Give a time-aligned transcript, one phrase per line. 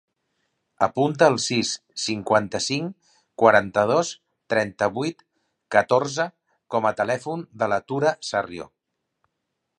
[0.85, 3.11] Apunta el sis, cinquanta-cinc,
[3.43, 4.11] quaranta-dos,
[4.55, 5.23] trenta-vuit,
[5.77, 6.29] catorze
[6.77, 8.69] com a telèfon de la Tura Sarrio.